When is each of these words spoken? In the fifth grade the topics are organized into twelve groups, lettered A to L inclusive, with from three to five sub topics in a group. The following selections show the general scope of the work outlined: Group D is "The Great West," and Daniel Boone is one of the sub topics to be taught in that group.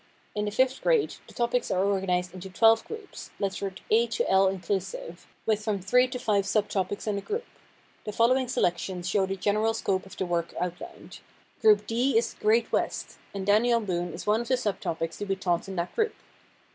In 0.33 0.45
the 0.45 0.51
fifth 0.51 0.81
grade 0.81 1.13
the 1.27 1.33
topics 1.35 1.69
are 1.69 1.83
organized 1.83 2.33
into 2.33 2.49
twelve 2.49 2.83
groups, 2.87 3.29
lettered 3.39 3.81
A 3.91 4.07
to 4.07 4.27
L 4.27 4.47
inclusive, 4.47 5.27
with 5.45 5.63
from 5.63 5.79
three 5.79 6.07
to 6.07 6.17
five 6.17 6.47
sub 6.47 6.69
topics 6.69 7.05
in 7.05 7.19
a 7.19 7.21
group. 7.21 7.45
The 8.05 8.11
following 8.11 8.47
selections 8.47 9.07
show 9.07 9.27
the 9.27 9.35
general 9.35 9.75
scope 9.75 10.07
of 10.07 10.17
the 10.17 10.25
work 10.25 10.55
outlined: 10.59 11.19
Group 11.61 11.85
D 11.85 12.17
is 12.17 12.33
"The 12.33 12.41
Great 12.41 12.71
West," 12.71 13.19
and 13.35 13.45
Daniel 13.45 13.79
Boone 13.79 14.11
is 14.11 14.25
one 14.25 14.41
of 14.41 14.47
the 14.47 14.57
sub 14.57 14.79
topics 14.79 15.17
to 15.17 15.25
be 15.27 15.35
taught 15.35 15.67
in 15.67 15.75
that 15.75 15.93
group. 15.93 16.15